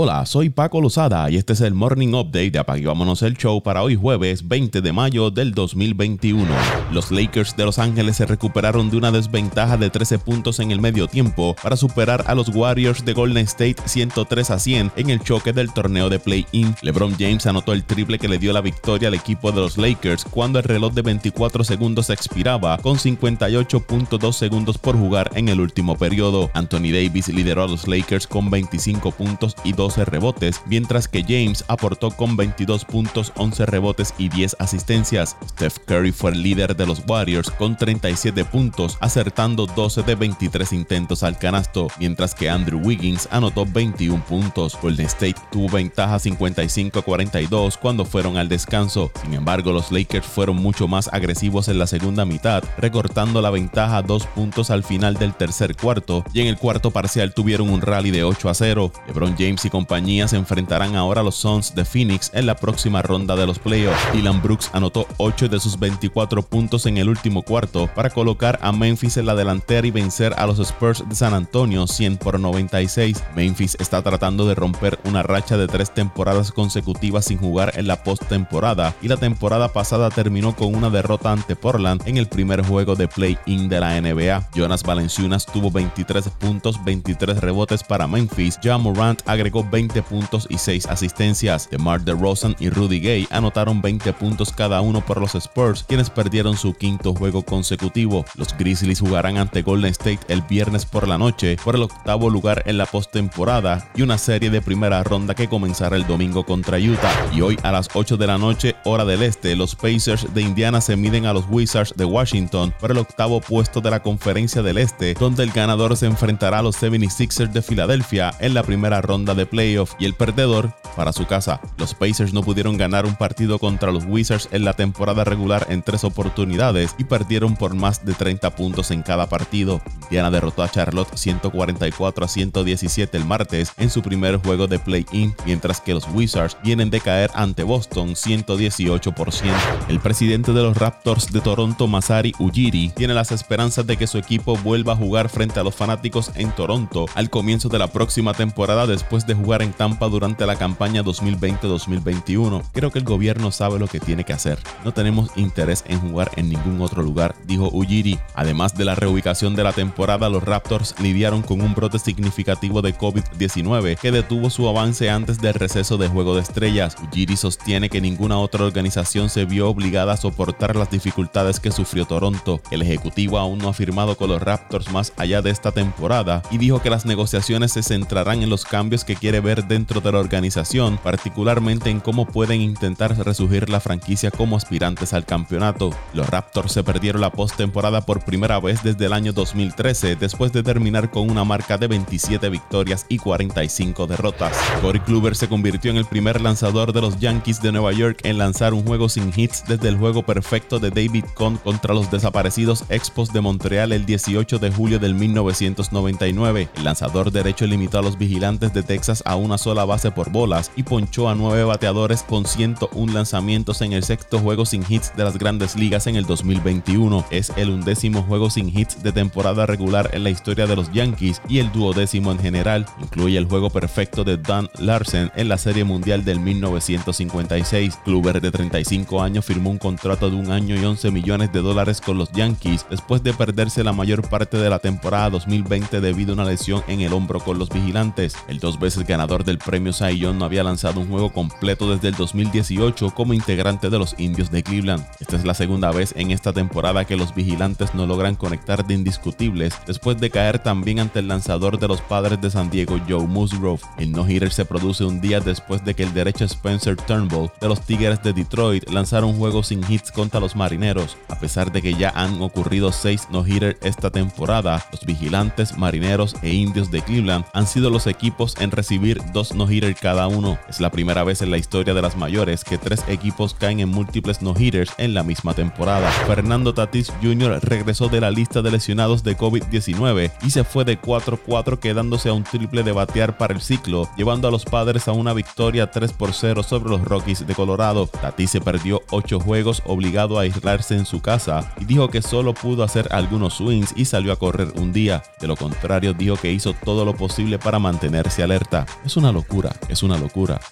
Hola, 0.00 0.24
soy 0.26 0.48
Paco 0.48 0.80
Lozada 0.80 1.28
y 1.28 1.34
este 1.34 1.54
es 1.54 1.60
el 1.60 1.74
Morning 1.74 2.14
Update 2.14 2.52
de 2.52 2.60
Apague 2.60 2.86
Vámonos 2.86 3.20
el 3.22 3.36
Show 3.36 3.60
para 3.60 3.82
hoy 3.82 3.96
jueves 3.96 4.46
20 4.46 4.80
de 4.80 4.92
mayo 4.92 5.32
del 5.32 5.52
2021. 5.52 6.46
Los 6.92 7.10
Lakers 7.10 7.56
de 7.56 7.64
Los 7.64 7.80
Ángeles 7.80 8.14
se 8.14 8.24
recuperaron 8.24 8.90
de 8.90 8.96
una 8.96 9.10
desventaja 9.10 9.76
de 9.76 9.90
13 9.90 10.20
puntos 10.20 10.60
en 10.60 10.70
el 10.70 10.80
medio 10.80 11.08
tiempo 11.08 11.56
para 11.60 11.76
superar 11.76 12.22
a 12.28 12.36
los 12.36 12.48
Warriors 12.48 13.04
de 13.04 13.12
Golden 13.12 13.44
State 13.46 13.74
103 13.86 14.50
a 14.52 14.60
100 14.60 14.92
en 14.94 15.10
el 15.10 15.18
choque 15.18 15.52
del 15.52 15.72
torneo 15.72 16.08
de 16.08 16.20
play-in. 16.20 16.76
LeBron 16.80 17.16
James 17.18 17.48
anotó 17.48 17.72
el 17.72 17.82
triple 17.82 18.20
que 18.20 18.28
le 18.28 18.38
dio 18.38 18.52
la 18.52 18.60
victoria 18.60 19.08
al 19.08 19.14
equipo 19.14 19.50
de 19.50 19.62
los 19.62 19.78
Lakers 19.78 20.24
cuando 20.24 20.60
el 20.60 20.64
reloj 20.64 20.92
de 20.92 21.02
24 21.02 21.64
segundos 21.64 22.10
expiraba 22.10 22.78
con 22.78 22.98
58.2 22.98 24.32
segundos 24.32 24.78
por 24.78 24.96
jugar 24.96 25.32
en 25.34 25.48
el 25.48 25.58
último 25.58 25.96
periodo. 25.96 26.52
Anthony 26.54 26.92
Davis 26.92 27.26
lideró 27.26 27.64
a 27.64 27.66
los 27.66 27.88
Lakers 27.88 28.28
con 28.28 28.48
25 28.48 29.10
puntos 29.10 29.56
y 29.64 29.72
2 29.72 29.87
rebotes, 29.96 30.60
mientras 30.66 31.08
que 31.08 31.22
James 31.22 31.64
aportó 31.68 32.10
con 32.10 32.36
22 32.36 32.84
puntos, 32.84 33.32
11 33.36 33.66
rebotes 33.66 34.14
y 34.18 34.28
10 34.28 34.56
asistencias. 34.58 35.36
Steph 35.48 35.78
Curry 35.86 36.12
fue 36.12 36.32
el 36.32 36.42
líder 36.42 36.76
de 36.76 36.86
los 36.86 37.02
Warriors 37.06 37.50
con 37.50 37.76
37 37.76 38.44
puntos, 38.44 38.98
acertando 39.00 39.66
12 39.66 40.02
de 40.02 40.14
23 40.14 40.72
intentos 40.72 41.22
al 41.22 41.38
canasto, 41.38 41.88
mientras 41.98 42.34
que 42.34 42.50
Andrew 42.50 42.80
Wiggins 42.80 43.28
anotó 43.30 43.64
21 43.66 44.24
puntos. 44.24 44.76
Golden 44.80 45.06
State 45.06 45.36
tuvo 45.50 45.68
ventaja 45.68 46.16
55-42 46.16 47.78
cuando 47.78 48.04
fueron 48.04 48.36
al 48.36 48.48
descanso. 48.48 49.10
Sin 49.22 49.34
embargo, 49.34 49.72
los 49.72 49.90
Lakers 49.90 50.26
fueron 50.26 50.56
mucho 50.56 50.88
más 50.88 51.08
agresivos 51.12 51.68
en 51.68 51.78
la 51.78 51.86
segunda 51.86 52.24
mitad, 52.24 52.62
recortando 52.76 53.40
la 53.42 53.50
ventaja 53.50 54.02
2 54.02 54.26
puntos 54.26 54.70
al 54.70 54.84
final 54.84 55.14
del 55.14 55.34
tercer 55.34 55.76
cuarto 55.76 56.24
y 56.32 56.40
en 56.40 56.46
el 56.46 56.58
cuarto 56.58 56.90
parcial 56.90 57.34
tuvieron 57.34 57.70
un 57.70 57.80
rally 57.80 58.10
de 58.10 58.24
8 58.24 58.48
a 58.48 58.54
0. 58.54 58.92
LeBron 59.06 59.36
James 59.38 59.64
y 59.64 59.70
compañías 59.78 60.30
se 60.30 60.36
enfrentarán 60.36 60.96
ahora 60.96 61.20
a 61.20 61.24
los 61.24 61.36
Suns 61.36 61.72
de 61.72 61.84
Phoenix 61.84 62.32
en 62.34 62.46
la 62.46 62.56
próxima 62.56 63.00
ronda 63.00 63.36
de 63.36 63.46
los 63.46 63.60
playoffs. 63.60 64.12
Dylan 64.12 64.42
Brooks 64.42 64.70
anotó 64.72 65.06
8 65.18 65.48
de 65.48 65.60
sus 65.60 65.78
24 65.78 66.42
puntos 66.42 66.84
en 66.86 66.96
el 66.96 67.08
último 67.08 67.42
cuarto 67.42 67.88
para 67.94 68.10
colocar 68.10 68.58
a 68.60 68.72
Memphis 68.72 69.18
en 69.18 69.26
la 69.26 69.36
delantera 69.36 69.86
y 69.86 69.92
vencer 69.92 70.34
a 70.36 70.48
los 70.48 70.58
Spurs 70.58 71.04
de 71.08 71.14
San 71.14 71.32
Antonio 71.32 71.86
100 71.86 72.16
por 72.16 72.40
96. 72.40 73.22
Memphis 73.36 73.76
está 73.78 74.02
tratando 74.02 74.48
de 74.48 74.56
romper 74.56 74.98
una 75.04 75.22
racha 75.22 75.56
de 75.56 75.68
tres 75.68 75.94
temporadas 75.94 76.50
consecutivas 76.50 77.26
sin 77.26 77.38
jugar 77.38 77.70
en 77.76 77.86
la 77.86 78.02
postemporada 78.02 78.96
y 79.00 79.06
la 79.06 79.16
temporada 79.16 79.72
pasada 79.72 80.10
terminó 80.10 80.56
con 80.56 80.74
una 80.74 80.90
derrota 80.90 81.30
ante 81.30 81.54
Portland 81.54 82.02
en 82.04 82.16
el 82.16 82.26
primer 82.26 82.66
juego 82.66 82.96
de 82.96 83.06
play-in 83.06 83.68
de 83.68 83.78
la 83.78 84.00
NBA. 84.00 84.48
Jonas 84.56 84.82
Valenciunas 84.82 85.46
tuvo 85.46 85.70
23 85.70 86.30
puntos, 86.30 86.84
23 86.84 87.40
rebotes 87.40 87.84
para 87.84 88.08
Memphis. 88.08 88.58
Ja 88.60 88.76
Morant 88.76 89.22
agregó 89.24 89.57
20 89.64 90.02
puntos 90.02 90.46
y 90.50 90.58
6 90.58 90.86
asistencias. 90.86 91.68
DeMar 91.70 92.02
DeRozan 92.02 92.56
y 92.58 92.70
Rudy 92.70 93.00
Gay 93.00 93.26
anotaron 93.30 93.80
20 93.80 94.12
puntos 94.14 94.52
cada 94.52 94.80
uno 94.80 95.04
por 95.04 95.20
los 95.20 95.34
Spurs, 95.34 95.84
quienes 95.86 96.10
perdieron 96.10 96.56
su 96.56 96.74
quinto 96.74 97.14
juego 97.14 97.42
consecutivo. 97.42 98.24
Los 98.34 98.56
Grizzlies 98.56 99.00
jugarán 99.00 99.38
ante 99.38 99.62
Golden 99.62 99.90
State 99.90 100.20
el 100.28 100.42
viernes 100.42 100.84
por 100.86 101.08
la 101.08 101.18
noche 101.18 101.56
por 101.64 101.74
el 101.74 101.82
octavo 101.82 102.30
lugar 102.30 102.62
en 102.66 102.78
la 102.78 102.86
postemporada 102.86 103.90
y 103.94 104.02
una 104.02 104.18
serie 104.18 104.50
de 104.50 104.62
primera 104.62 105.02
ronda 105.02 105.34
que 105.34 105.48
comenzará 105.48 105.96
el 105.96 106.06
domingo 106.06 106.44
contra 106.44 106.78
Utah. 106.78 107.12
Y 107.32 107.40
hoy 107.40 107.58
a 107.62 107.72
las 107.72 107.88
8 107.92 108.16
de 108.16 108.26
la 108.26 108.38
noche, 108.38 108.76
hora 108.84 109.04
del 109.04 109.22
este, 109.22 109.56
los 109.56 109.74
Pacers 109.74 110.32
de 110.34 110.42
Indiana 110.42 110.80
se 110.80 110.96
miden 110.96 111.26
a 111.26 111.32
los 111.32 111.44
Wizards 111.48 111.94
de 111.96 112.04
Washington 112.04 112.74
por 112.80 112.90
el 112.90 112.98
octavo 112.98 113.40
puesto 113.40 113.80
de 113.80 113.90
la 113.90 114.00
conferencia 114.00 114.62
del 114.62 114.78
este, 114.78 115.14
donde 115.14 115.42
el 115.42 115.50
ganador 115.50 115.96
se 115.96 116.06
enfrentará 116.06 116.58
a 116.58 116.62
los 116.62 116.80
76ers 116.82 117.52
de 117.52 117.62
Filadelfia 117.62 118.32
en 118.40 118.54
la 118.54 118.62
primera 118.62 119.00
ronda 119.00 119.34
de 119.34 119.46
playoff 119.48 119.94
y 119.98 120.04
el 120.04 120.14
perdedor 120.14 120.72
para 120.98 121.12
su 121.12 121.26
casa. 121.26 121.60
Los 121.76 121.94
Pacers 121.94 122.34
no 122.34 122.42
pudieron 122.42 122.76
ganar 122.76 123.06
un 123.06 123.14
partido 123.14 123.60
contra 123.60 123.92
los 123.92 124.04
Wizards 124.04 124.48
en 124.50 124.64
la 124.64 124.72
temporada 124.72 125.22
regular 125.22 125.64
en 125.70 125.82
tres 125.82 126.02
oportunidades 126.02 126.96
y 126.98 127.04
perdieron 127.04 127.54
por 127.54 127.74
más 127.74 128.04
de 128.04 128.14
30 128.14 128.56
puntos 128.56 128.90
en 128.90 129.02
cada 129.02 129.28
partido. 129.28 129.80
Diana 130.10 130.32
derrotó 130.32 130.64
a 130.64 130.68
Charlotte 130.68 131.14
144 131.14 132.24
a 132.24 132.28
117 132.28 133.16
el 133.16 133.24
martes 133.24 133.72
en 133.76 133.90
su 133.90 134.02
primer 134.02 134.38
juego 134.38 134.66
de 134.66 134.80
play-in, 134.80 135.36
mientras 135.46 135.80
que 135.80 135.94
los 135.94 136.08
Wizards 136.12 136.56
vienen 136.64 136.90
de 136.90 137.00
caer 137.00 137.30
ante 137.34 137.62
Boston 137.62 138.16
118%. 138.16 139.54
El 139.88 140.00
presidente 140.00 140.52
de 140.52 140.62
los 140.64 140.76
Raptors 140.76 141.30
de 141.30 141.40
Toronto, 141.40 141.86
Masari 141.86 142.34
Ujiri, 142.40 142.88
tiene 142.88 143.14
las 143.14 143.30
esperanzas 143.30 143.86
de 143.86 143.96
que 143.96 144.08
su 144.08 144.18
equipo 144.18 144.56
vuelva 144.56 144.94
a 144.94 144.96
jugar 144.96 145.28
frente 145.28 145.60
a 145.60 145.62
los 145.62 145.76
fanáticos 145.76 146.32
en 146.34 146.50
Toronto 146.50 147.06
al 147.14 147.30
comienzo 147.30 147.68
de 147.68 147.78
la 147.78 147.86
próxima 147.86 148.34
temporada 148.34 148.88
después 148.88 149.28
de 149.28 149.34
jugar 149.34 149.62
en 149.62 149.72
Tampa 149.72 150.08
durante 150.08 150.44
la 150.44 150.56
campaña 150.56 150.87
2020-2021. 150.92 152.62
Creo 152.72 152.90
que 152.90 152.98
el 152.98 153.04
gobierno 153.04 153.50
sabe 153.50 153.78
lo 153.78 153.86
que 153.86 154.00
tiene 154.00 154.24
que 154.24 154.32
hacer. 154.32 154.58
No 154.84 154.92
tenemos 154.92 155.30
interés 155.36 155.84
en 155.86 156.00
jugar 156.00 156.30
en 156.36 156.48
ningún 156.48 156.80
otro 156.80 157.02
lugar, 157.02 157.34
dijo 157.46 157.68
Ujiri. 157.72 158.18
Además 158.34 158.74
de 158.74 158.84
la 158.84 158.94
reubicación 158.94 159.54
de 159.54 159.64
la 159.64 159.72
temporada, 159.72 160.28
los 160.28 160.42
Raptors 160.42 160.94
lidiaron 161.00 161.42
con 161.42 161.60
un 161.60 161.74
brote 161.74 161.98
significativo 161.98 162.82
de 162.82 162.96
COVID-19 162.96 163.96
que 163.98 164.12
detuvo 164.12 164.50
su 164.50 164.68
avance 164.68 165.10
antes 165.10 165.40
del 165.40 165.54
receso 165.54 165.96
de 165.96 166.08
Juego 166.08 166.34
de 166.34 166.42
Estrellas. 166.42 166.96
Ujiri 167.02 167.36
sostiene 167.36 167.88
que 167.88 168.00
ninguna 168.00 168.38
otra 168.38 168.64
organización 168.64 169.30
se 169.30 169.44
vio 169.44 169.68
obligada 169.68 170.14
a 170.14 170.16
soportar 170.16 170.76
las 170.76 170.90
dificultades 170.90 171.60
que 171.60 171.72
sufrió 171.72 172.04
Toronto. 172.04 172.60
El 172.70 172.82
ejecutivo 172.82 173.38
aún 173.38 173.58
no 173.58 173.68
ha 173.68 173.74
firmado 173.74 174.16
con 174.16 174.30
los 174.30 174.42
Raptors 174.42 174.90
más 174.92 175.12
allá 175.16 175.42
de 175.42 175.50
esta 175.50 175.72
temporada 175.72 176.42
y 176.50 176.58
dijo 176.58 176.80
que 176.82 176.90
las 176.90 177.06
negociaciones 177.06 177.72
se 177.72 177.82
centrarán 177.82 178.42
en 178.42 178.50
los 178.50 178.64
cambios 178.64 179.04
que 179.04 179.16
quiere 179.16 179.40
ver 179.40 179.66
dentro 179.66 180.00
de 180.00 180.12
la 180.12 180.18
organización, 180.18 180.67
particularmente 181.02 181.88
en 181.88 182.00
cómo 182.00 182.26
pueden 182.26 182.60
intentar 182.60 183.16
resurgir 183.24 183.70
la 183.70 183.80
franquicia 183.80 184.30
como 184.30 184.54
aspirantes 184.54 185.14
al 185.14 185.24
campeonato. 185.24 185.90
Los 186.12 186.28
Raptors 186.28 186.72
se 186.72 186.84
perdieron 186.84 187.22
la 187.22 187.32
postemporada 187.32 188.02
por 188.02 188.22
primera 188.22 188.60
vez 188.60 188.82
desde 188.82 189.06
el 189.06 189.14
año 189.14 189.32
2013, 189.32 190.16
después 190.16 190.52
de 190.52 190.62
terminar 190.62 191.10
con 191.10 191.30
una 191.30 191.42
marca 191.44 191.78
de 191.78 191.86
27 191.88 192.50
victorias 192.50 193.06
y 193.08 193.16
45 193.16 194.06
derrotas. 194.06 194.54
Corey 194.82 195.00
Kluber 195.00 195.36
se 195.36 195.48
convirtió 195.48 195.90
en 195.90 195.96
el 195.96 196.04
primer 196.04 196.42
lanzador 196.42 196.92
de 196.92 197.00
los 197.00 197.18
Yankees 197.18 197.62
de 197.62 197.72
Nueva 197.72 197.92
York 197.92 198.20
en 198.24 198.36
lanzar 198.36 198.74
un 198.74 198.84
juego 198.84 199.08
sin 199.08 199.32
hits 199.34 199.64
desde 199.66 199.88
el 199.88 199.96
juego 199.96 200.22
perfecto 200.24 200.78
de 200.78 200.90
David 200.90 201.24
Cohn 201.34 201.56
contra 201.56 201.94
los 201.94 202.10
desaparecidos 202.10 202.84
Expos 202.90 203.32
de 203.32 203.40
Montreal 203.40 203.92
el 203.92 204.04
18 204.04 204.58
de 204.58 204.70
julio 204.70 204.98
del 204.98 205.14
1999. 205.14 206.68
El 206.76 206.84
lanzador 206.84 207.32
derecho 207.32 207.66
limitó 207.66 208.00
a 208.00 208.02
los 208.02 208.18
vigilantes 208.18 208.74
de 208.74 208.82
Texas 208.82 209.22
a 209.24 209.36
una 209.36 209.56
sola 209.56 209.86
base 209.86 210.10
por 210.10 210.30
y 210.76 210.82
ponchó 210.82 211.28
a 211.28 211.34
nueve 211.34 211.64
bateadores 211.64 212.22
con 212.22 212.44
101 212.44 213.12
lanzamientos 213.12 213.80
en 213.82 213.92
el 213.92 214.02
sexto 214.02 214.38
juego 214.38 214.66
sin 214.66 214.84
hits 214.88 215.14
de 215.16 215.24
las 215.24 215.38
grandes 215.38 215.76
ligas 215.76 216.06
en 216.06 216.16
el 216.16 216.24
2021. 216.24 217.24
Es 217.30 217.52
el 217.56 217.70
undécimo 217.70 218.22
juego 218.22 218.50
sin 218.50 218.76
hits 218.76 219.02
de 219.02 219.12
temporada 219.12 219.66
regular 219.66 220.10
en 220.12 220.24
la 220.24 220.30
historia 220.30 220.66
de 220.66 220.76
los 220.76 220.92
Yankees 220.92 221.40
y 221.48 221.58
el 221.58 221.70
duodécimo 221.72 222.32
en 222.32 222.38
general. 222.38 222.86
Incluye 223.00 223.38
el 223.38 223.46
juego 223.46 223.70
perfecto 223.70 224.24
de 224.24 224.36
Dan 224.36 224.68
Larsen 224.78 225.30
en 225.36 225.48
la 225.48 225.58
Serie 225.58 225.84
Mundial 225.84 226.24
del 226.24 226.40
1956. 226.40 227.98
Kluber 228.04 228.40
de 228.40 228.50
35 228.50 229.22
años 229.22 229.44
firmó 229.44 229.70
un 229.70 229.78
contrato 229.78 230.30
de 230.30 230.36
un 230.36 230.50
año 230.50 230.74
y 230.76 230.84
11 230.84 231.10
millones 231.10 231.52
de 231.52 231.60
dólares 231.60 232.00
con 232.00 232.18
los 232.18 232.32
Yankees 232.32 232.86
después 232.90 233.22
de 233.22 233.32
perderse 233.32 233.84
la 233.84 233.92
mayor 233.92 234.28
parte 234.28 234.56
de 234.56 234.70
la 234.70 234.78
temporada 234.78 235.30
2020 235.30 236.00
debido 236.00 236.32
a 236.32 236.34
una 236.34 236.44
lesión 236.44 236.82
en 236.88 237.00
el 237.00 237.12
hombro 237.12 237.40
con 237.40 237.58
los 237.58 237.68
vigilantes. 237.68 238.34
El 238.48 238.58
dos 238.58 238.78
veces 238.78 239.06
ganador 239.06 239.44
del 239.44 239.58
premio 239.58 239.92
Cy 239.92 240.18
Young 240.18 240.36
no 240.36 240.44
había 240.48 240.64
lanzado 240.64 241.00
un 241.00 241.08
juego 241.08 241.30
completo 241.30 241.90
desde 241.92 242.08
el 242.08 242.14
2018 242.14 243.10
como 243.10 243.34
integrante 243.34 243.90
de 243.90 243.98
los 243.98 244.14
Indios 244.18 244.50
de 244.50 244.62
Cleveland. 244.62 245.04
Esta 245.20 245.36
es 245.36 245.44
la 245.44 245.52
segunda 245.52 245.90
vez 245.90 246.14
en 246.16 246.30
esta 246.30 246.54
temporada 246.54 247.04
que 247.04 247.16
los 247.18 247.34
vigilantes 247.34 247.94
no 247.94 248.06
logran 248.06 248.34
conectar 248.34 248.86
de 248.86 248.94
indiscutibles 248.94 249.74
después 249.86 250.18
de 250.18 250.30
caer 250.30 250.58
también 250.58 251.00
ante 251.00 251.18
el 251.18 251.28
lanzador 251.28 251.78
de 251.78 251.86
los 251.86 252.00
padres 252.00 252.40
de 252.40 252.50
San 252.50 252.70
Diego, 252.70 252.98
Joe 253.06 253.26
Musgrove. 253.26 253.82
El 253.98 254.12
no-hitter 254.12 254.50
se 254.50 254.64
produce 254.64 255.04
un 255.04 255.20
día 255.20 255.40
después 255.40 255.84
de 255.84 255.92
que 255.92 256.04
el 256.04 256.14
derecho 256.14 256.46
Spencer 256.46 256.96
Turnbull 256.96 257.50
de 257.60 257.68
los 257.68 257.82
Tigres 257.82 258.22
de 258.22 258.32
Detroit 258.32 258.88
lanzara 258.88 259.26
un 259.26 259.36
juego 259.36 259.62
sin 259.62 259.84
hits 259.86 260.10
contra 260.10 260.40
los 260.40 260.56
marineros. 260.56 261.18
A 261.28 261.38
pesar 261.38 261.70
de 261.70 261.82
que 261.82 261.92
ya 261.92 262.10
han 262.14 262.40
ocurrido 262.40 262.90
seis 262.90 263.28
no-hitters 263.30 263.76
esta 263.82 264.10
temporada, 264.10 264.82
los 264.92 265.04
vigilantes, 265.04 265.76
marineros 265.76 266.34
e 266.40 266.54
indios 266.54 266.90
de 266.90 267.02
Cleveland 267.02 267.44
han 267.52 267.66
sido 267.66 267.90
los 267.90 268.06
equipos 268.06 268.54
en 268.60 268.70
recibir 268.70 269.20
dos 269.34 269.54
no-hitters 269.54 270.00
cada 270.00 270.26
uno 270.26 270.37
1. 270.38 270.58
Es 270.68 270.80
la 270.80 270.90
primera 270.90 271.24
vez 271.24 271.42
en 271.42 271.50
la 271.50 271.58
historia 271.58 271.94
de 271.94 272.02
las 272.02 272.16
mayores 272.16 272.64
que 272.64 272.78
tres 272.78 273.04
equipos 273.08 273.54
caen 273.54 273.80
en 273.80 273.88
múltiples 273.88 274.40
no-hitters 274.40 274.92
en 274.98 275.14
la 275.14 275.22
misma 275.22 275.54
temporada. 275.54 276.10
Fernando 276.26 276.72
Tatis 276.72 277.12
Jr. 277.22 277.58
regresó 277.62 278.08
de 278.08 278.20
la 278.20 278.30
lista 278.30 278.62
de 278.62 278.70
lesionados 278.70 279.24
de 279.24 279.36
COVID-19 279.36 280.32
y 280.42 280.50
se 280.50 280.64
fue 280.64 280.84
de 280.84 281.00
4-4 281.00 281.78
quedándose 281.78 282.28
a 282.28 282.32
un 282.32 282.44
triple 282.44 282.82
de 282.82 282.92
batear 282.92 283.36
para 283.36 283.54
el 283.54 283.60
ciclo, 283.60 284.08
llevando 284.16 284.46
a 284.48 284.50
los 284.50 284.64
padres 284.64 285.08
a 285.08 285.12
una 285.12 285.34
victoria 285.34 285.90
3 285.90 286.12
por 286.12 286.32
0 286.32 286.62
sobre 286.62 286.90
los 286.90 287.02
Rockies 287.02 287.46
de 287.46 287.54
Colorado. 287.54 288.06
Tatis 288.06 288.50
se 288.50 288.60
perdió 288.60 289.02
8 289.10 289.40
juegos 289.40 289.82
obligado 289.86 290.38
a 290.38 290.42
aislarse 290.42 290.94
en 290.94 291.06
su 291.06 291.20
casa 291.20 291.72
y 291.80 291.84
dijo 291.84 292.08
que 292.08 292.22
solo 292.22 292.54
pudo 292.54 292.84
hacer 292.84 293.08
algunos 293.10 293.54
swings 293.54 293.92
y 293.96 294.04
salió 294.04 294.32
a 294.32 294.36
correr 294.36 294.72
un 294.76 294.92
día. 294.92 295.22
De 295.40 295.48
lo 295.48 295.56
contrario, 295.56 296.14
dijo 296.14 296.36
que 296.36 296.52
hizo 296.52 296.74
todo 296.84 297.04
lo 297.04 297.14
posible 297.16 297.58
para 297.58 297.78
mantenerse 297.78 298.42
alerta. 298.42 298.86
Es 299.04 299.16
una 299.16 299.32
locura, 299.32 299.74
es 299.88 300.02
una 300.02 300.16
locura. 300.16 300.27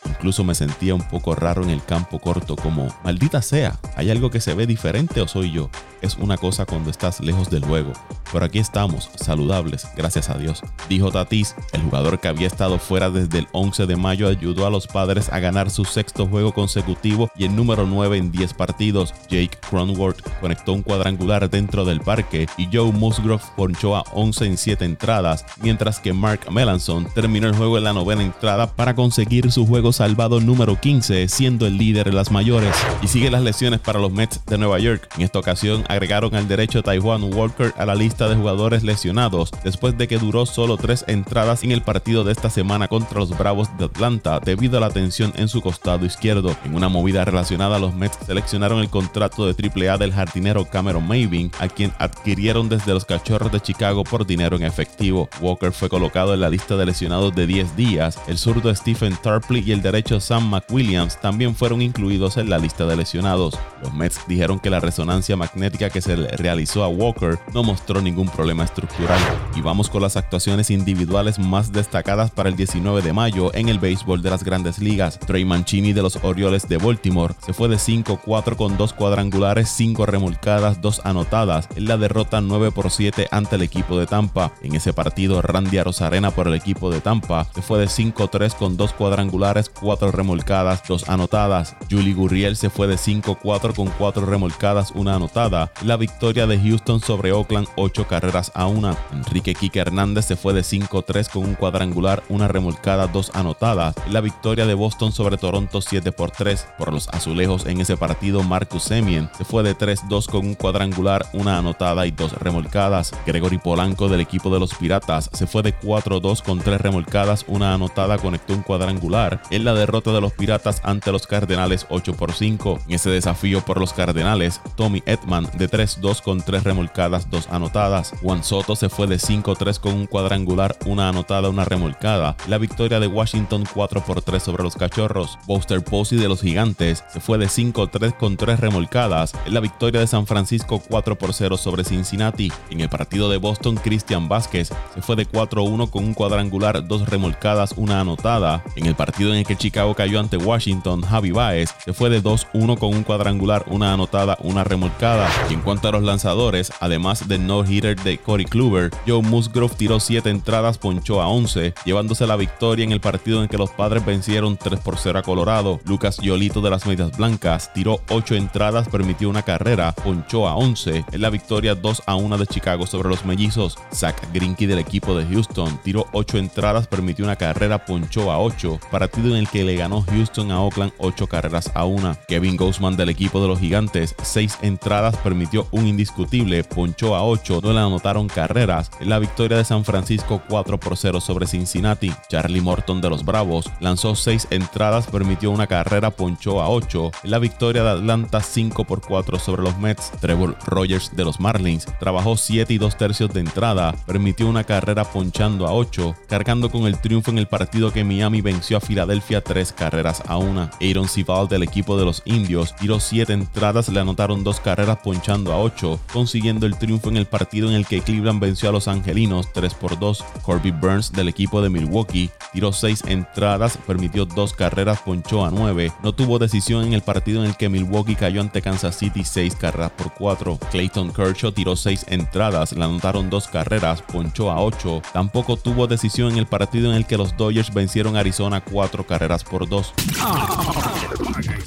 Incluso 0.08 0.44
me 0.44 0.54
sentía 0.54 0.94
un 0.94 1.02
poco 1.02 1.34
raro 1.34 1.62
en 1.62 1.70
el 1.70 1.84
campo 1.84 2.18
corto 2.18 2.56
como, 2.56 2.88
maldita 3.04 3.42
sea, 3.42 3.78
¿hay 3.96 4.10
algo 4.10 4.30
que 4.30 4.40
se 4.40 4.54
ve 4.54 4.66
diferente 4.66 5.20
o 5.20 5.28
soy 5.28 5.52
yo? 5.52 5.70
Es 6.02 6.16
una 6.16 6.36
cosa 6.36 6.66
cuando 6.66 6.90
estás 6.90 7.20
lejos 7.20 7.50
del 7.50 7.64
juego. 7.64 7.92
Pero 8.32 8.44
aquí 8.44 8.58
estamos, 8.58 9.10
saludables, 9.16 9.88
gracias 9.96 10.30
a 10.30 10.38
Dios. 10.38 10.62
Dijo 10.88 11.10
Tatis, 11.10 11.54
el 11.72 11.82
jugador 11.82 12.20
que 12.20 12.28
había 12.28 12.46
estado 12.46 12.78
fuera 12.78 13.10
desde 13.10 13.38
el 13.38 13.48
11 13.52 13.86
de 13.86 13.96
mayo 13.96 14.28
ayudó 14.28 14.66
a 14.66 14.70
los 14.70 14.86
padres 14.86 15.32
a 15.32 15.38
ganar 15.38 15.70
su 15.70 15.84
sexto 15.84 16.26
juego 16.26 16.52
consecutivo 16.52 17.30
y 17.36 17.44
el 17.44 17.56
número 17.56 17.86
9 17.86 18.18
en 18.18 18.32
10 18.32 18.54
partidos. 18.54 19.14
Jake 19.28 19.58
Cronworth 19.68 20.20
conectó 20.40 20.72
un 20.72 20.82
cuadrangular 20.82 21.48
dentro 21.48 21.84
del 21.84 22.00
parque 22.00 22.46
y 22.56 22.68
Joe 22.72 22.92
Musgrove 22.92 23.42
ponchó 23.56 23.96
a 23.96 24.04
11 24.12 24.46
en 24.46 24.56
7 24.58 24.84
entradas, 24.84 25.44
mientras 25.60 26.00
que 26.00 26.12
Mark 26.12 26.40
Melanson 26.50 27.06
terminó 27.14 27.46
el 27.48 27.56
juego 27.56 27.78
en 27.78 27.84
la 27.84 27.92
novena 27.92 28.22
entrada 28.22 28.66
para 28.66 28.94
conseguir 28.94 29.45
su 29.50 29.66
juego 29.66 29.92
salvado 29.92 30.40
número 30.40 30.80
15, 30.80 31.28
siendo 31.28 31.66
el 31.66 31.78
líder 31.78 32.08
en 32.08 32.16
las 32.16 32.30
mayores. 32.30 32.74
Y 33.02 33.08
sigue 33.08 33.30
las 33.30 33.42
lesiones 33.42 33.80
para 33.80 33.98
los 33.98 34.12
Mets 34.12 34.40
de 34.46 34.58
Nueva 34.58 34.78
York. 34.78 35.08
En 35.16 35.22
esta 35.22 35.38
ocasión 35.38 35.84
agregaron 35.88 36.34
al 36.34 36.48
derecho 36.48 36.82
Taiwan 36.82 37.24
Walker 37.34 37.72
a 37.76 37.86
la 37.86 37.94
lista 37.94 38.28
de 38.28 38.36
jugadores 38.36 38.82
lesionados 38.82 39.50
después 39.64 39.96
de 39.98 40.08
que 40.08 40.18
duró 40.18 40.46
solo 40.46 40.76
tres 40.76 41.04
entradas 41.08 41.64
en 41.64 41.72
el 41.72 41.82
partido 41.82 42.24
de 42.24 42.32
esta 42.32 42.50
semana 42.50 42.88
contra 42.88 43.20
los 43.20 43.36
Bravos 43.36 43.68
de 43.78 43.86
Atlanta 43.86 44.40
debido 44.40 44.78
a 44.78 44.80
la 44.80 44.90
tensión 44.90 45.32
en 45.36 45.48
su 45.48 45.60
costado 45.60 46.04
izquierdo. 46.04 46.56
En 46.64 46.74
una 46.74 46.88
movida 46.88 47.24
relacionada, 47.24 47.78
los 47.78 47.94
Mets 47.94 48.18
seleccionaron 48.26 48.80
el 48.80 48.90
contrato 48.90 49.46
de 49.46 49.54
AAA 49.54 49.98
del 49.98 50.12
jardinero 50.12 50.64
Cameron 50.64 51.06
Mavin, 51.06 51.50
a 51.58 51.68
quien 51.68 51.92
adquirieron 51.98 52.68
desde 52.68 52.94
los 52.94 53.04
Cachorros 53.04 53.52
de 53.52 53.60
Chicago 53.60 54.04
por 54.04 54.26
dinero 54.26 54.56
en 54.56 54.64
efectivo. 54.64 55.28
Walker 55.40 55.72
fue 55.72 55.88
colocado 55.88 56.34
en 56.34 56.40
la 56.40 56.48
lista 56.48 56.76
de 56.76 56.86
lesionados 56.86 57.34
de 57.34 57.46
10 57.46 57.76
días. 57.76 58.18
El 58.26 58.38
zurdo 58.38 58.74
Stephen 58.74 59.16
Tarpley 59.36 59.62
y 59.66 59.72
el 59.72 59.82
derecho 59.82 60.18
Sam 60.18 60.48
McWilliams 60.48 61.20
también 61.20 61.54
fueron 61.54 61.82
incluidos 61.82 62.38
en 62.38 62.48
la 62.48 62.56
lista 62.56 62.86
de 62.86 62.96
lesionados. 62.96 63.58
Los 63.82 63.92
Mets 63.92 64.20
dijeron 64.26 64.58
que 64.58 64.70
la 64.70 64.80
resonancia 64.80 65.36
magnética 65.36 65.90
que 65.90 66.00
se 66.00 66.16
realizó 66.16 66.82
a 66.82 66.88
Walker 66.88 67.38
no 67.52 67.62
mostró 67.62 68.00
ningún 68.00 68.30
problema 68.30 68.64
estructural. 68.64 69.20
Y 69.54 69.60
vamos 69.60 69.90
con 69.90 70.00
las 70.00 70.16
actuaciones 70.16 70.70
individuales 70.70 71.38
más 71.38 71.70
destacadas 71.70 72.30
para 72.30 72.48
el 72.48 72.56
19 72.56 73.02
de 73.02 73.12
mayo 73.12 73.54
en 73.54 73.68
el 73.68 73.78
béisbol 73.78 74.22
de 74.22 74.30
las 74.30 74.42
grandes 74.42 74.78
ligas. 74.78 75.20
Trey 75.20 75.44
Mancini 75.44 75.92
de 75.92 76.00
los 76.00 76.16
Orioles 76.22 76.66
de 76.66 76.78
Baltimore 76.78 77.34
se 77.44 77.52
fue 77.52 77.68
de 77.68 77.76
5-4 77.76 78.56
con 78.56 78.78
dos 78.78 78.94
cuadrangulares, 78.94 79.68
5 79.68 80.06
remolcadas, 80.06 80.80
2 80.80 81.02
anotadas 81.04 81.68
en 81.76 81.84
la 81.84 81.98
derrota 81.98 82.40
9 82.40 82.72
por 82.72 82.90
7 82.90 83.28
ante 83.30 83.56
el 83.56 83.62
equipo 83.62 83.98
de 83.98 84.06
Tampa. 84.06 84.52
En 84.62 84.74
ese 84.74 84.94
partido, 84.94 85.42
Randy 85.42 85.76
Arozarena 85.76 86.30
por 86.30 86.48
el 86.48 86.54
equipo 86.54 86.90
de 86.90 87.02
Tampa 87.02 87.46
se 87.54 87.60
fue 87.60 87.78
de 87.78 87.86
5-3 87.86 88.54
con 88.54 88.78
dos 88.78 88.94
cuadrangulares, 88.94 89.25
4 89.30 90.12
remolcadas, 90.12 90.82
2 90.86 91.08
anotadas. 91.08 91.76
Julie 91.90 92.14
Gurriel 92.14 92.56
se 92.56 92.70
fue 92.70 92.86
de 92.86 92.96
5-4 92.96 93.74
con 93.74 93.88
4 93.88 94.26
remolcadas, 94.26 94.92
1 94.94 95.10
anotada. 95.10 95.72
La 95.82 95.96
victoria 95.96 96.46
de 96.46 96.58
Houston 96.58 97.00
sobre 97.00 97.32
Oakland 97.32 97.68
8 97.76 98.06
carreras 98.06 98.52
a 98.54 98.66
1. 98.66 98.96
Enrique 99.12 99.54
Quique 99.54 99.80
Hernández 99.80 100.26
se 100.26 100.36
fue 100.36 100.52
de 100.52 100.62
5-3 100.62 101.30
con 101.30 101.44
un 101.44 101.54
cuadrangular, 101.54 102.22
una 102.28 102.48
remolcada, 102.48 103.06
2 103.06 103.32
anotadas. 103.34 103.94
La 104.10 104.20
victoria 104.20 104.66
de 104.66 104.74
Boston 104.74 105.12
sobre 105.12 105.36
Toronto 105.36 105.80
7 105.80 106.12
por 106.12 106.30
3. 106.30 106.66
Por 106.78 106.92
los 106.92 107.08
azulejos 107.08 107.66
en 107.66 107.80
ese 107.80 107.96
partido, 107.96 108.42
Marcus 108.42 108.84
Semien 108.84 109.30
se 109.36 109.44
fue 109.44 109.62
de 109.62 109.76
3-2 109.76 110.26
con 110.26 110.46
un 110.46 110.54
cuadrangular, 110.54 111.26
una 111.32 111.58
anotada 111.58 112.06
y 112.06 112.10
dos 112.10 112.32
remolcadas. 112.32 113.12
Gregory 113.26 113.58
Polanco 113.58 114.08
del 114.08 114.20
equipo 114.20 114.50
de 114.50 114.60
los 114.60 114.74
Piratas 114.74 115.30
se 115.32 115.46
fue 115.46 115.62
de 115.62 115.78
4-2 115.78 116.42
con 116.42 116.58
3 116.58 116.80
remolcadas, 116.80 117.44
una 117.48 117.74
anotada, 117.74 118.18
conectó 118.18 118.54
un 118.54 118.62
cuadrangular 118.62 119.05
en 119.50 119.64
la 119.64 119.72
derrota 119.72 120.10
de 120.10 120.20
los 120.20 120.32
Piratas 120.32 120.80
ante 120.82 121.12
los 121.12 121.26
Cardenales 121.26 121.86
8 121.90 122.14
por 122.14 122.32
5. 122.32 122.80
En 122.88 122.94
ese 122.94 123.10
desafío 123.10 123.64
por 123.64 123.78
los 123.78 123.92
Cardenales, 123.92 124.60
Tommy 124.74 125.02
Edman 125.06 125.48
de 125.56 125.70
3-2 125.70 126.22
con 126.22 126.40
3 126.40 126.64
remolcadas, 126.64 127.30
2 127.30 127.48
anotadas. 127.50 128.12
Juan 128.20 128.42
Soto 128.42 128.74
se 128.74 128.88
fue 128.88 129.06
de 129.06 129.16
5-3 129.16 129.78
con 129.78 129.94
un 129.94 130.06
cuadrangular, 130.06 130.76
una 130.86 131.08
anotada, 131.08 131.48
una 131.48 131.64
remolcada. 131.64 132.36
La 132.48 132.58
victoria 132.58 132.98
de 132.98 133.06
Washington 133.06 133.64
4 133.72 134.04
por 134.04 134.22
3 134.22 134.42
sobre 134.42 134.64
los 134.64 134.74
Cachorros. 134.74 135.38
Buster 135.46 135.84
Posey 135.84 136.18
de 136.18 136.28
los 136.28 136.40
Gigantes 136.40 137.04
se 137.12 137.20
fue 137.20 137.38
de 137.38 137.46
5-3 137.46 138.16
con 138.16 138.36
3 138.36 138.58
remolcadas. 138.58 139.34
En 139.46 139.54
la 139.54 139.60
victoria 139.60 140.00
de 140.00 140.08
San 140.08 140.26
Francisco 140.26 140.82
4 140.88 141.16
por 141.16 141.32
0 141.32 141.56
sobre 141.56 141.84
Cincinnati. 141.84 142.50
En 142.70 142.80
el 142.80 142.88
partido 142.88 143.30
de 143.30 143.36
Boston, 143.36 143.76
Christian 143.76 144.28
Vázquez 144.28 144.70
se 144.94 145.02
fue 145.02 145.14
de 145.14 145.28
4-1 145.28 145.90
con 145.90 146.04
un 146.04 146.14
cuadrangular, 146.14 146.86
2 146.86 147.08
remolcadas, 147.08 147.74
una 147.76 148.00
anotada. 148.00 148.64
En 148.74 148.86
el 148.86 148.95
partido 148.96 149.32
en 149.32 149.38
el 149.38 149.46
que 149.46 149.56
Chicago 149.56 149.94
cayó 149.94 150.20
ante 150.20 150.36
Washington, 150.36 151.02
Javi 151.02 151.30
Baez 151.30 151.74
se 151.84 151.92
fue 151.92 152.10
de 152.10 152.22
2-1 152.22 152.78
con 152.78 152.94
un 152.94 153.02
cuadrangular, 153.02 153.64
una 153.68 153.92
anotada, 153.92 154.36
una 154.40 154.64
remolcada. 154.64 155.28
Y 155.50 155.54
en 155.54 155.60
cuanto 155.60 155.88
a 155.88 155.92
los 155.92 156.02
lanzadores, 156.02 156.72
además 156.80 157.28
del 157.28 157.46
no-hitter 157.46 157.96
de 158.02 158.18
Corey 158.18 158.46
Kluber, 158.46 158.90
Joe 159.06 159.22
Musgrove 159.22 159.74
tiró 159.76 160.00
7 160.00 160.28
entradas, 160.30 160.78
ponchó 160.78 161.22
a 161.22 161.28
11, 161.28 161.74
llevándose 161.84 162.26
la 162.26 162.36
victoria 162.36 162.84
en 162.84 162.92
el 162.92 163.00
partido 163.00 163.42
en 163.42 163.48
que 163.48 163.58
los 163.58 163.70
padres 163.70 164.04
vencieron 164.04 164.56
3 164.56 164.80
por 164.80 164.98
0 164.98 165.18
a 165.18 165.22
Colorado. 165.22 165.80
Lucas 165.84 166.18
Yolito 166.18 166.60
de 166.60 166.70
las 166.70 166.86
Medias 166.86 167.16
Blancas 167.16 167.72
tiró 167.72 168.00
8 168.08 168.34
entradas, 168.34 168.88
permitió 168.88 169.28
una 169.28 169.42
carrera, 169.42 169.92
ponchó 169.92 170.48
a 170.48 170.56
11 170.56 171.04
en 171.12 171.20
la 171.20 171.30
victoria 171.30 171.74
2 171.74 172.02
a 172.06 172.14
1 172.14 172.38
de 172.38 172.46
Chicago 172.46 172.86
sobre 172.86 173.08
los 173.08 173.24
mellizos. 173.24 173.78
Zach 173.94 174.16
Greinke 174.32 174.66
del 174.66 174.78
equipo 174.78 175.16
de 175.16 175.26
Houston 175.26 175.78
tiró 175.82 176.06
8 176.12 176.38
entradas, 176.38 176.86
permitió 176.86 177.24
una 177.24 177.36
carrera, 177.36 177.84
ponchó 177.84 178.30
a 178.30 178.38
8, 178.38 178.80
partido 178.90 179.28
en 179.28 179.36
el 179.36 179.48
que 179.48 179.64
le 179.64 179.76
ganó 179.76 180.02
Houston 180.02 180.50
a 180.50 180.60
Oakland 180.60 180.92
8 180.98 181.26
carreras 181.26 181.70
a 181.74 181.84
1. 181.84 182.16
Kevin 182.28 182.56
Gausman 182.56 182.96
del 182.96 183.08
equipo 183.08 183.40
de 183.40 183.48
los 183.48 183.60
Gigantes, 183.60 184.14
6 184.22 184.58
entradas, 184.62 185.16
permitió 185.18 185.66
un 185.70 185.86
indiscutible, 185.86 186.64
ponchó 186.64 187.14
a 187.14 187.24
8, 187.24 187.60
no 187.62 187.72
le 187.72 187.80
anotaron 187.80 188.28
carreras 188.28 188.90
en 189.00 189.08
la 189.08 189.18
victoria 189.18 189.56
de 189.56 189.64
San 189.64 189.84
Francisco 189.84 190.42
4 190.48 190.78
por 190.78 190.96
0 190.96 191.20
sobre 191.20 191.46
Cincinnati. 191.46 192.12
Charlie 192.28 192.60
Morton 192.60 193.00
de 193.00 193.10
los 193.10 193.24
Bravos 193.24 193.70
lanzó 193.80 194.14
6 194.14 194.48
entradas, 194.50 195.06
permitió 195.06 195.50
una 195.50 195.66
carrera, 195.66 196.10
ponchó 196.10 196.60
a 196.60 196.68
8 196.68 197.10
en 197.24 197.30
la 197.30 197.38
victoria 197.38 197.82
de 197.82 197.90
Atlanta 197.90 198.40
5 198.40 198.84
por 198.84 199.00
4 199.00 199.38
sobre 199.38 199.62
los 199.62 199.76
Mets. 199.78 200.12
Trevor 200.20 200.56
Rogers 200.64 201.14
de 201.14 201.24
los 201.24 201.40
Marlins 201.40 201.86
trabajó 201.98 202.36
7 202.36 202.72
y 202.72 202.78
2 202.78 202.96
tercios 202.96 203.32
de 203.32 203.40
entrada, 203.40 203.94
permitió 204.06 204.48
una 204.48 204.64
carrera 204.64 205.04
ponchando 205.04 205.66
a 205.66 205.72
8, 205.72 206.14
cargando 206.28 206.70
con 206.70 206.86
el 206.86 206.98
triunfo 206.98 207.30
en 207.30 207.38
el 207.38 207.48
partido 207.48 207.92
que 207.92 208.04
Miami 208.04 208.40
venció 208.40 208.75
a 208.76 208.80
Filadelfia 208.80 209.42
3 209.42 209.72
carreras 209.72 210.22
a 210.26 210.36
1. 210.36 210.70
Aaron 210.80 211.08
Sival 211.08 211.48
del 211.48 211.62
equipo 211.62 211.98
de 211.98 212.04
los 212.04 212.22
Indios 212.24 212.74
tiró 212.76 213.00
7 213.00 213.32
entradas, 213.32 213.88
le 213.88 214.00
anotaron 214.00 214.44
2 214.44 214.60
carreras 214.60 214.98
ponchando 215.02 215.52
a 215.52 215.58
8, 215.58 216.00
consiguiendo 216.12 216.66
el 216.66 216.78
triunfo 216.78 217.08
en 217.08 217.16
el 217.16 217.26
partido 217.26 217.68
en 217.68 217.74
el 217.74 217.86
que 217.86 218.00
Cleveland 218.00 218.40
venció 218.40 218.68
a 218.68 218.72
los 218.72 218.88
Angelinos 218.88 219.52
3 219.52 219.74
por 219.74 219.98
2. 219.98 220.24
Corby 220.42 220.70
Burns 220.70 221.12
del 221.12 221.28
equipo 221.28 221.60
de 221.62 221.70
Milwaukee 221.70 222.30
tiró 222.52 222.72
6 222.72 223.04
entradas, 223.06 223.78
permitió 223.86 224.24
2 224.24 224.52
carreras, 224.52 225.00
ponchó 225.00 225.44
a 225.44 225.50
9. 225.50 225.92
No 226.02 226.12
tuvo 226.12 226.38
decisión 226.38 226.84
en 226.84 226.92
el 226.92 227.02
partido 227.02 227.42
en 227.42 227.50
el 227.50 227.56
que 227.56 227.68
Milwaukee 227.68 228.14
cayó 228.16 228.40
ante 228.40 228.62
Kansas 228.62 228.96
City 228.96 229.24
6 229.24 229.56
carreras 229.56 229.92
por 229.92 230.12
4. 230.14 230.58
Clayton 230.70 231.12
Kershaw 231.12 231.52
tiró 231.52 231.76
6 231.76 232.06
entradas, 232.08 232.72
le 232.72 232.84
anotaron 232.84 233.30
2 233.30 233.48
carreras, 233.48 234.02
ponchó 234.02 234.50
a 234.50 234.60
8. 234.60 235.02
Tampoco 235.12 235.56
tuvo 235.56 235.86
decisión 235.86 236.32
en 236.32 236.38
el 236.38 236.46
partido 236.46 236.90
en 236.90 236.96
el 236.96 237.06
que 237.06 237.16
los 237.16 237.36
Dodgers 237.36 237.72
vencieron 237.72 238.16
a 238.16 238.20
Arizona 238.20 238.60
4 238.70 239.06
carreras 239.06 239.44
por 239.44 239.68
2. 239.68 239.94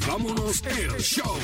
Vámonos 0.08 0.64
el 0.66 1.02
show. 1.02 1.38